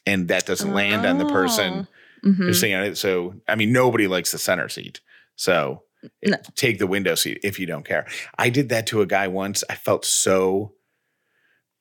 [0.05, 1.87] and that doesn't land on the person
[2.23, 2.35] Mhm.
[2.35, 2.97] who's sitting on it.
[2.97, 5.01] So, I mean, nobody likes the center seat.
[5.35, 5.83] So,
[6.25, 6.37] No.
[6.55, 8.05] take the window seat if you don't care.
[8.37, 9.63] I did that to a guy once.
[9.69, 10.75] I felt so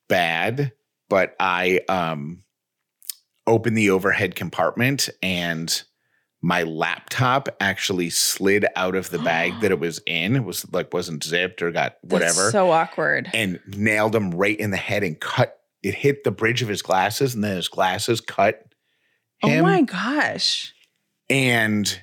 [0.09, 0.71] bad,
[1.09, 2.43] but I um
[3.47, 5.83] opened the overhead compartment and
[6.41, 10.35] my laptop actually slid out of the bag that it was in.
[10.35, 13.29] It was like wasn't zipped or got That's whatever so awkward.
[13.33, 16.81] and nailed him right in the head and cut it hit the bridge of his
[16.81, 18.61] glasses and then his glasses cut
[19.45, 20.73] Oh my gosh.
[21.29, 22.01] and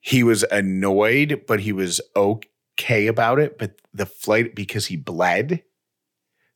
[0.00, 5.62] he was annoyed but he was okay about it but the flight because he bled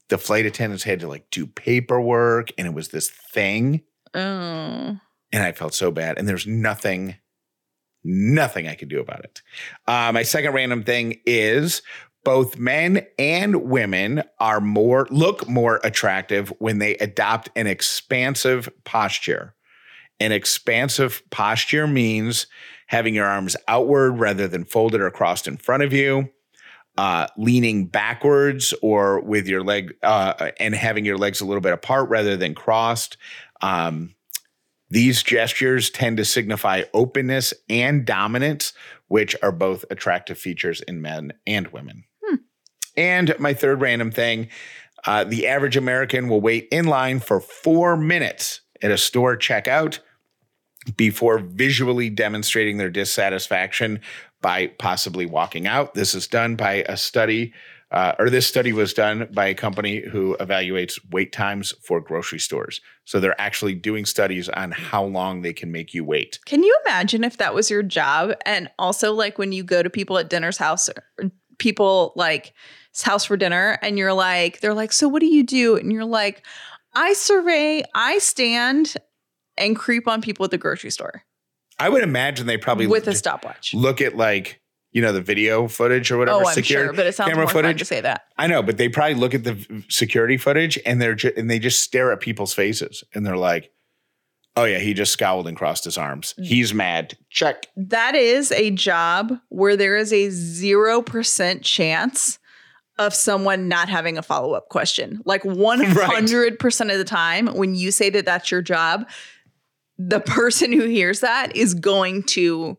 [0.09, 3.83] the flight attendants had to like do paperwork and it was this thing
[4.15, 4.99] Oh.
[5.33, 6.19] and I felt so bad.
[6.19, 7.17] And there's nothing,
[8.05, 9.41] nothing I could do about it.
[9.87, 11.81] Uh, my second random thing is
[12.25, 19.55] both men and women are more look more attractive when they adopt an expansive posture.
[20.21, 22.47] An expansive posture means
[22.87, 26.31] having your arms outward rather than folded or crossed in front of you.
[26.99, 31.73] Uh, leaning backwards or with your leg uh, and having your legs a little bit
[31.73, 33.17] apart rather than crossed.
[33.63, 34.15] Um,
[34.91, 38.75] these gestures tend to signify openness and dominance,
[39.09, 42.05] which are both attractive features in men and women.
[42.97, 44.49] And my third random thing
[45.05, 49.99] uh, the average American will wait in line for four minutes at a store checkout
[50.97, 54.01] before visually demonstrating their dissatisfaction
[54.43, 55.95] by possibly walking out.
[55.95, 57.55] This is done by a study,
[57.91, 62.41] uh, or this study was done by a company who evaluates wait times for grocery
[62.41, 62.81] stores.
[63.05, 66.39] So they're actually doing studies on how long they can make you wait.
[66.45, 68.33] Can you imagine if that was your job?
[68.45, 70.91] And also, like when you go to people at dinner's house,
[71.59, 72.53] people like
[73.03, 75.77] house for dinner, and you're like, they're like, so what do you do?
[75.77, 76.45] And you're like,
[76.95, 78.95] I survey, I stand
[79.57, 81.25] and creep on people at the grocery store
[81.79, 83.75] I would imagine they probably with a stopwatch.
[83.75, 84.61] look at like,
[84.93, 86.43] you know, the video footage or whatever.
[86.43, 87.79] Oh, I'm secure- sure, but it sounds camera more footage.
[87.79, 88.25] to say that.
[88.37, 91.59] I know, but they probably look at the security footage and they're ju- and they
[91.59, 93.71] just stare at people's faces and they're like,
[94.55, 96.35] "Oh yeah, he just scowled and crossed his arms.
[96.39, 96.45] Mm.
[96.45, 97.67] He's mad." Check.
[97.77, 102.39] That is a job where there is a 0% chance
[102.99, 105.23] of someone not having a follow up question.
[105.25, 105.43] Like
[105.97, 109.09] 100% of the time, when you say that that's your job,
[110.09, 112.79] the person who hears that is going to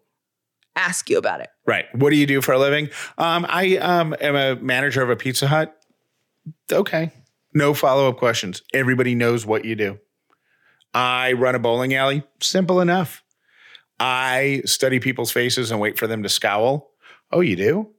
[0.76, 1.50] ask you about it.
[1.66, 1.86] Right.
[1.96, 2.90] What do you do for a living?
[3.18, 5.76] Um, I um am a manager of a Pizza Hut.
[6.72, 7.12] Okay.
[7.54, 8.64] No follow up questions.
[8.74, 10.00] Everybody knows what you do.
[10.94, 12.24] I run a bowling alley.
[12.42, 13.24] Simple enough.
[14.00, 16.92] I study people's faces and wait for them to scowl.
[17.32, 17.90] Oh, you do?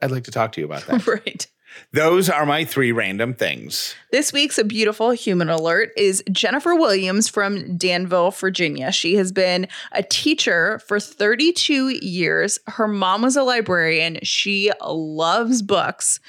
[0.00, 1.06] I'd like to talk to you about that.
[1.26, 1.46] right.
[1.92, 3.94] Those are my three random things.
[4.10, 8.92] This week's Beautiful Human Alert is Jennifer Williams from Danville, Virginia.
[8.92, 12.58] She has been a teacher for 32 years.
[12.66, 14.18] Her mom was a librarian.
[14.22, 16.20] She loves books.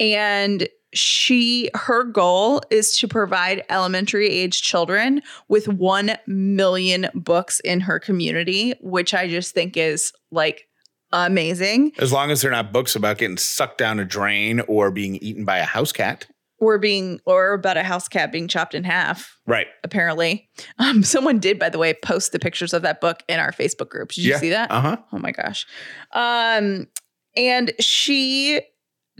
[0.00, 7.80] And she her goal is to provide elementary age children with 1 million books in
[7.80, 10.68] her community, which I just think is like
[11.12, 11.92] amazing.
[11.98, 15.44] As long as they're not books about getting sucked down a drain or being eaten
[15.44, 16.26] by a house cat.
[16.58, 19.38] Or being or about a house cat being chopped in half.
[19.46, 19.66] Right.
[19.82, 20.48] apparently.
[20.78, 23.88] Um, someone did, by the way, post the pictures of that book in our Facebook
[23.90, 24.12] group.
[24.12, 24.70] Did you see that?
[24.70, 24.96] Uh huh.
[25.12, 25.66] Oh my gosh.
[26.12, 26.86] Um,
[27.36, 28.60] and she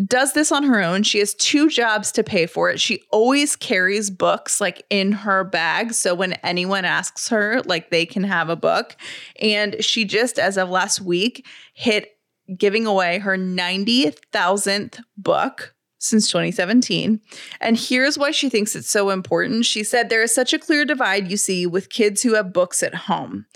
[0.04, 1.02] does this on her own.
[1.02, 2.80] She has two jobs to pay for it.
[2.80, 5.92] She always carries books like in her bag.
[5.92, 8.96] So when anyone asks her, like they can have a book.
[9.40, 12.18] And she just, as of last week, hit
[12.56, 17.20] giving away her 90,000th book since 2017.
[17.60, 19.64] And here's why she thinks it's so important.
[19.64, 22.82] She said, There is such a clear divide you see with kids who have books
[22.82, 23.46] at home.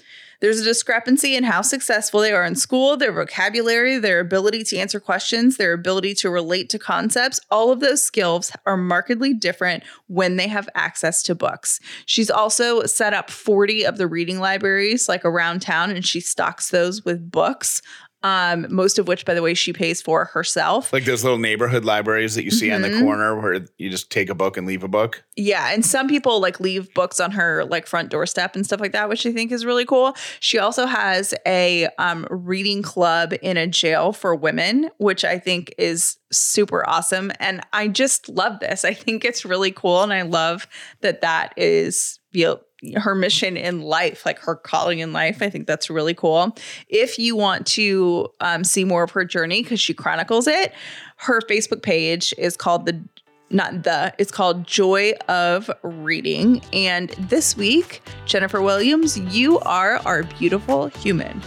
[0.41, 4.77] There's a discrepancy in how successful they are in school, their vocabulary, their ability to
[4.77, 7.41] answer questions, their ability to relate to concepts.
[7.51, 11.81] All of those skills are markedly different when they have access to books.
[12.07, 16.71] She's also set up 40 of the reading libraries like around town and she stocks
[16.71, 17.83] those with books
[18.23, 20.93] um, most of which, by the way, she pays for herself.
[20.93, 23.01] Like those little neighborhood libraries that you see on the Mhm.
[23.01, 25.23] corner where you just take a book and leave a book.
[25.37, 28.93] Yeah, and some people like leave books on her like front doorstep and stuff like
[28.93, 30.17] that, which I think is really cool.
[30.41, 35.73] She also has a um, reading club in a jail for women, which I think
[35.79, 37.31] is super awesome.
[37.39, 38.85] And I just love this.
[38.85, 40.67] I think it's really cool, and I love
[41.03, 42.61] that that is you know,
[42.97, 45.43] her mission in life, like her calling in life.
[45.43, 46.57] I think that's really cool.
[46.89, 50.73] If you want to um, see more of her journey, because she chronicles it,
[51.17, 53.01] her Facebook page is called the
[53.51, 56.61] not the, it's called Joy of Reading.
[56.75, 61.41] And this week, Jennifer Williams, you are our beautiful human.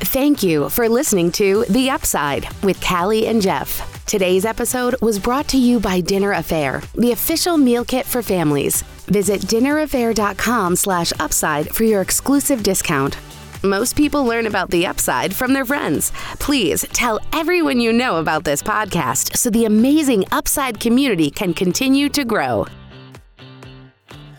[0.00, 4.04] Thank you for listening to The Upside with Callie and Jeff.
[4.04, 8.82] Today's episode was brought to you by Dinner Affair, the official meal kit for families.
[9.06, 13.16] Visit dinneraffair.com slash upside for your exclusive discount.
[13.62, 16.12] Most people learn about the upside from their friends.
[16.38, 22.08] Please tell everyone you know about this podcast so the amazing upside community can continue
[22.10, 22.66] to grow.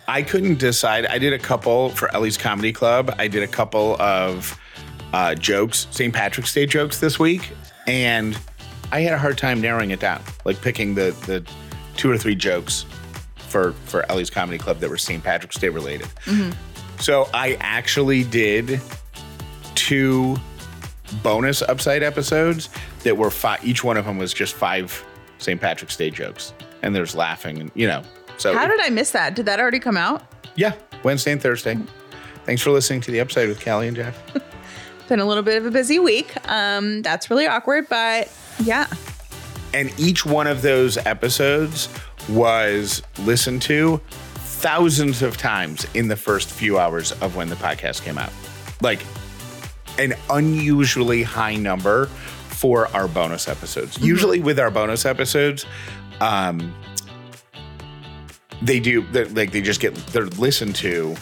[0.08, 1.06] I couldn't decide.
[1.08, 3.14] I did a couple for Ellie's Comedy Club.
[3.18, 4.58] I did a couple of
[5.14, 6.14] uh, jokes, St.
[6.14, 7.52] Patrick's Day jokes this week,
[7.88, 8.38] and
[8.92, 11.46] I had a hard time narrowing it down, like picking the the
[11.96, 12.86] two or three jokes
[13.36, 15.24] for for Ellie's Comedy Club that were St.
[15.24, 16.08] Patrick's Day related.
[17.00, 18.82] So I actually did
[19.76, 20.36] two
[21.24, 22.70] bonus upside episodes
[23.04, 23.64] that were five.
[23.66, 25.04] Each one of them was just five
[25.38, 25.60] St.
[25.62, 28.04] Patrick's Day jokes, and there's laughing, and you know.
[28.38, 29.36] So How it- did I miss that?
[29.36, 30.24] Did that already come out?
[30.56, 31.78] yeah, Wednesday and Thursday.
[32.46, 34.18] Thanks for listening to the upside with Callie and Jeff.
[35.08, 36.34] Been a little bit of a busy week.
[36.50, 38.32] Um, that's really awkward, but
[38.64, 38.88] yeah.
[39.74, 41.88] and each one of those episodes
[42.30, 44.02] was listened to
[44.36, 48.32] thousands of times in the first few hours of when the podcast came out.
[48.82, 49.06] Like
[49.98, 53.98] an unusually high number for our bonus episodes.
[54.00, 55.66] Usually with our bonus episodes,
[56.20, 56.74] um
[58.62, 61.16] they do like they just get they're listened to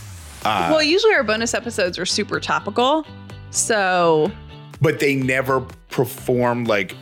[0.46, 3.06] uh, well, usually our bonus episodes are super topical.
[3.56, 4.32] So
[4.82, 6.96] but they never perform like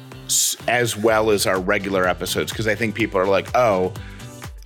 [0.67, 3.93] as well as our regular episodes because I think people are like, oh,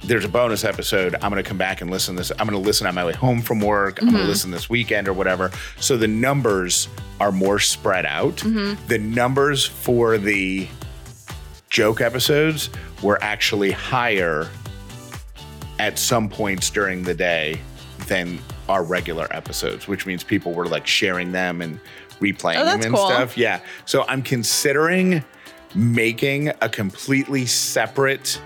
[0.03, 1.15] there's a bonus episode.
[1.15, 2.31] I'm going to come back and listen to this.
[2.31, 3.99] I'm going to listen on my way home from work.
[3.99, 4.29] I'm going to mm-hmm.
[4.29, 5.51] listen this weekend or whatever.
[5.79, 6.87] So the numbers
[7.19, 8.35] are more spread out.
[8.37, 8.87] Mm-hmm.
[8.87, 10.67] The numbers for the
[11.69, 12.69] joke episodes
[13.01, 14.47] were actually higher
[15.79, 17.59] at some points during the day
[18.07, 21.79] than our regular episodes, which means people were like sharing them and
[22.19, 23.07] replaying Oh, them and cool.
[23.07, 23.37] stuff.
[23.37, 23.59] Yeah.
[23.85, 25.23] So I'm considering
[25.75, 28.41] making a completely separate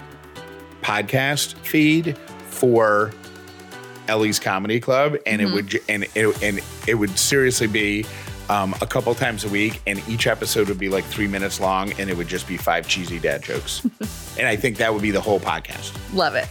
[0.82, 2.18] podcast feed
[2.50, 3.12] for
[4.08, 5.52] Ellie's Comedy Club, and Mm-hmm.
[5.52, 8.06] it would and it and it would seriously be
[8.50, 11.94] um, a couple times a week, and each episode would be like three minutes long,
[11.94, 13.84] and it would just be five cheesy dad jokes,
[14.38, 15.94] and I think that would be the whole podcast.
[16.14, 16.50] love it.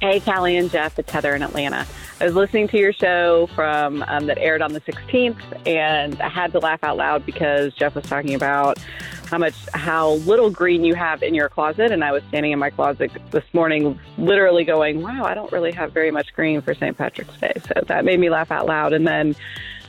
[0.00, 1.84] Hey, Callie and Jeff, it's Heather in Atlanta.
[2.20, 6.28] I was listening to your show from um, that aired on the 16th, and I
[6.28, 8.78] had to laugh out loud because Jeff was talking about
[9.26, 12.60] how much how little green you have in your closet, and I was standing in
[12.60, 16.74] my closet this morning, literally going, "Wow, I don't really have very much green for
[16.74, 16.96] St.
[16.96, 19.34] Patrick's Day." So that made me laugh out loud, and then.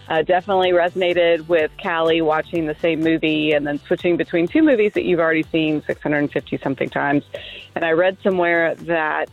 [0.07, 4.93] Uh, definitely resonated with Callie watching the same movie and then switching between two movies
[4.93, 7.23] that you've already seen 650 something times.
[7.75, 9.29] And I read somewhere that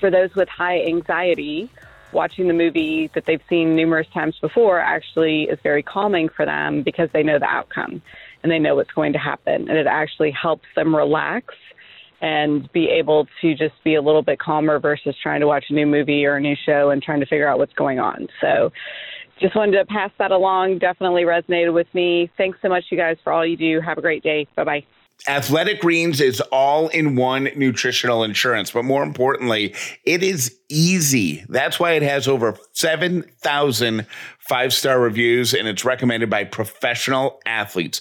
[0.00, 1.70] for those with high anxiety,
[2.12, 6.82] watching the movie that they've seen numerous times before actually is very calming for them
[6.82, 8.02] because they know the outcome
[8.42, 9.68] and they know what's going to happen.
[9.68, 11.54] And it actually helps them relax
[12.20, 15.74] and be able to just be a little bit calmer versus trying to watch a
[15.74, 18.28] new movie or a new show and trying to figure out what's going on.
[18.40, 18.72] So
[19.38, 20.78] just wanted to pass that along.
[20.78, 22.30] Definitely resonated with me.
[22.38, 23.80] Thanks so much, you guys, for all you do.
[23.80, 24.46] Have a great day.
[24.56, 24.95] Bye bye.
[25.28, 29.74] Athletic Greens is all in one nutritional insurance, but more importantly,
[30.04, 31.44] it is easy.
[31.48, 34.06] That's why it has over 7,000
[34.38, 38.00] five star reviews and it's recommended by professional athletes.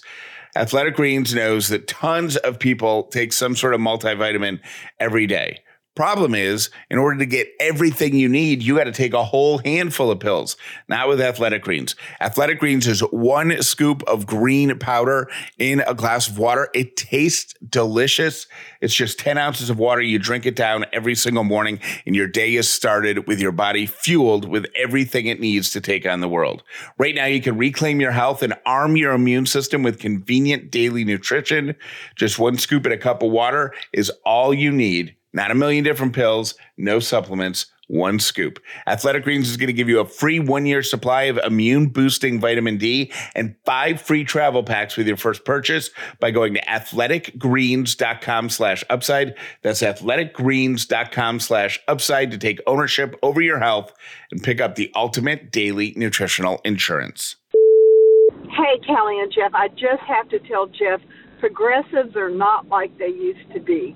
[0.56, 4.60] Athletic Greens knows that tons of people take some sort of multivitamin
[5.00, 5.60] every day.
[5.96, 9.60] Problem is, in order to get everything you need, you got to take a whole
[9.60, 10.58] handful of pills.
[10.90, 11.96] Not with Athletic Greens.
[12.20, 16.68] Athletic Greens is one scoop of green powder in a glass of water.
[16.74, 18.46] It tastes delicious.
[18.82, 20.02] It's just 10 ounces of water.
[20.02, 23.86] You drink it down every single morning, and your day is started with your body
[23.86, 26.62] fueled with everything it needs to take on the world.
[26.98, 31.06] Right now, you can reclaim your health and arm your immune system with convenient daily
[31.06, 31.74] nutrition.
[32.18, 35.84] Just one scoop and a cup of water is all you need not a million
[35.84, 38.60] different pills, no supplements, one scoop.
[38.88, 42.40] Athletic Greens is going to give you a free one year supply of immune boosting
[42.40, 48.50] vitamin D and five free travel packs with your first purchase by going to athleticgreens.com
[48.50, 49.36] slash upside.
[49.62, 53.94] That's athleticgreens.com slash upside to take ownership over your health
[54.32, 57.36] and pick up the ultimate daily nutritional insurance.
[57.52, 61.02] Hey, Callie and Jeff, I just have to tell Jeff
[61.40, 63.96] progressives are not like they used to be.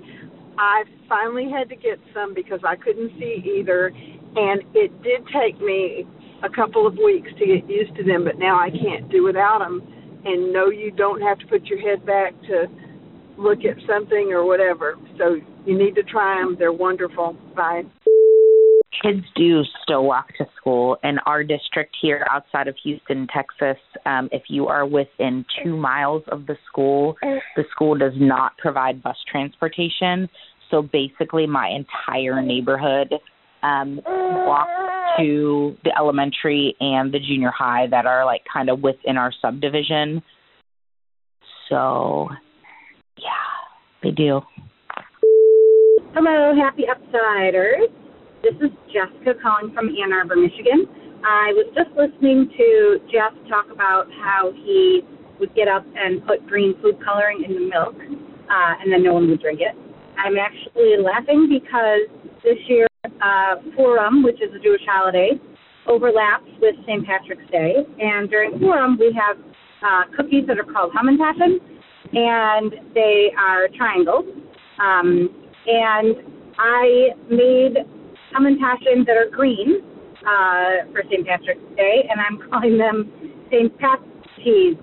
[0.60, 5.60] I finally had to get some because I couldn't see either, and it did take
[5.62, 6.06] me
[6.44, 9.60] a couple of weeks to get used to them, but now I can't do without
[9.60, 9.82] them.
[10.26, 12.68] And no, you don't have to put your head back to
[13.38, 14.98] look at something or whatever.
[15.18, 16.58] So you need to try them.
[16.60, 17.38] They're wonderful.
[17.56, 17.84] Bye.
[19.02, 20.98] Kids do still walk to school.
[21.04, 26.24] In our district here outside of Houston, Texas, um, if you are within two miles
[26.28, 27.16] of the school,
[27.56, 30.28] the school does not provide bus transportation.
[30.70, 33.14] So basically, my entire neighborhood
[33.64, 34.72] um, walks
[35.18, 40.22] to the elementary and the junior high that are like kind of within our subdivision.
[41.68, 42.30] So,
[43.18, 43.50] yeah,
[44.04, 44.42] they do.
[46.14, 47.88] Hello, happy upsiders.
[48.42, 50.88] This is Jessica calling from Ann Arbor, Michigan.
[51.24, 55.02] I was just listening to Jeff talk about how he
[55.40, 57.96] would get up and put green food coloring in the milk,
[58.50, 59.76] uh, and then no one would drink it.
[60.24, 62.12] I'm actually laughing because
[62.44, 65.32] this year uh, Purim, which is a Jewish holiday,
[65.88, 67.06] overlaps with St.
[67.06, 67.76] Patrick's Day.
[68.00, 69.38] And during Purim, we have
[69.82, 71.60] uh, cookies that are called Hamantaschen,
[72.14, 74.26] and they are triangles.
[74.80, 75.30] Um,
[75.66, 76.16] and
[76.58, 77.78] I made
[78.36, 79.82] Hamantaschen that are green
[80.20, 81.26] uh, for St.
[81.26, 83.12] Patrick's Day, and I'm calling them
[83.50, 83.72] St.
[83.80, 84.76] Patty's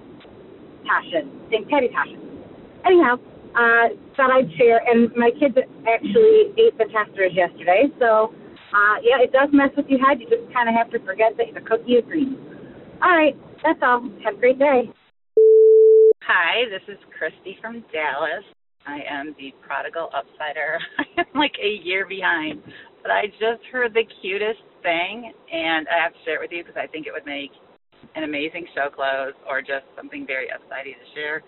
[0.88, 1.68] Taschen, St.
[1.68, 2.22] Patty Taschen.
[2.86, 3.16] Anyhow,
[3.56, 4.80] uh, thought I'd share.
[4.84, 5.56] And my kids
[5.88, 7.88] actually ate the testers yesterday.
[7.98, 8.30] So,
[8.76, 10.20] uh, yeah, it does mess with your head.
[10.20, 12.36] You just kind of have to forget that the cookie is green.
[13.02, 14.04] All right, that's all.
[14.24, 14.92] Have a great day.
[16.22, 18.44] Hi, this is Christy from Dallas.
[18.86, 20.78] I am the prodigal upsider.
[20.98, 22.62] I am like a year behind,
[23.02, 26.62] but I just heard the cutest thing, and I have to share it with you
[26.62, 27.50] because I think it would make
[28.14, 31.42] an amazing show close or just something very upsidey to share.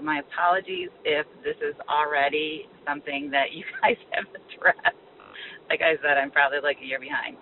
[0.00, 4.96] My apologies if this is already something that you guys have addressed.
[5.68, 7.36] Like I said, I'm probably like a year behind.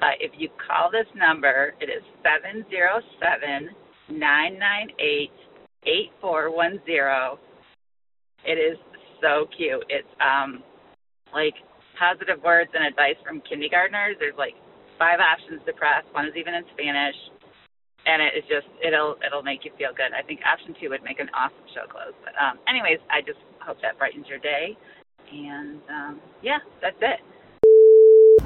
[0.00, 3.70] Uh, if you call this number, it is seven zero seven
[4.08, 5.32] nine nine eight
[5.84, 7.38] eight four one zero.
[8.44, 8.78] It is
[9.20, 9.84] so cute.
[9.88, 10.64] It's um
[11.32, 11.54] like
[11.98, 14.16] positive words and advice from kindergartners.
[14.18, 14.54] There's like
[14.98, 16.04] five options to press.
[16.12, 17.16] One is even in Spanish
[18.06, 20.12] and it is just it'll it'll make you feel good.
[20.12, 22.14] I think option two would make an awesome show close.
[22.24, 24.76] But um, anyways, I just hope that brightens your day,
[25.32, 27.20] and um, yeah, that's it.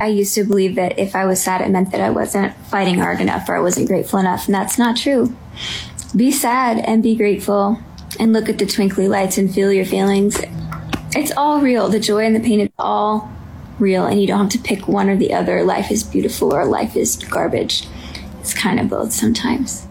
[0.00, 2.98] I used to believe that if I was sad, it meant that I wasn't fighting
[2.98, 5.36] hard enough or I wasn't grateful enough, and that's not true.
[6.16, 7.78] Be sad and be grateful,
[8.18, 10.40] and look at the twinkly lights and feel your feelings.
[11.16, 11.88] It's all real.
[11.88, 13.30] The joy and the pain is all
[13.78, 15.62] real, and you don't have to pick one or the other.
[15.62, 17.86] Life is beautiful or life is garbage.
[18.44, 19.88] It's kind of both sometimes.